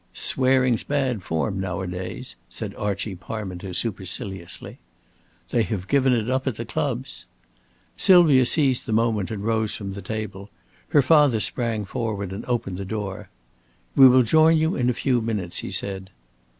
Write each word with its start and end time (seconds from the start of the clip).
"Swearing's 0.13 0.83
bad 0.83 1.21
form 1.21 1.59
nowadays," 1.59 2.35
said 2.49 2.73
Archie 2.75 3.15
Parminter, 3.15 3.71
superciliously. 3.71 4.79
"They 5.51 5.61
have 5.61 5.87
given 5.87 6.11
it 6.13 6.27
up 6.27 6.47
at 6.47 6.55
the 6.55 6.65
clubs." 6.65 7.27
Sylvia 7.97 8.47
seized 8.47 8.87
the 8.87 8.93
moment 8.93 9.29
and 9.29 9.43
rose 9.43 9.75
from 9.75 9.93
the 9.93 10.01
table. 10.01 10.49
Her 10.87 11.03
father 11.03 11.39
sprang 11.39 11.85
forward 11.85 12.33
and 12.33 12.43
opened 12.45 12.77
the 12.77 12.83
door. 12.83 13.29
"We 13.95 14.07
will 14.09 14.23
join 14.23 14.57
you 14.57 14.75
in 14.75 14.89
a 14.89 14.93
few 14.93 15.21
minutes," 15.21 15.59
he 15.59 15.69
said. 15.69 16.09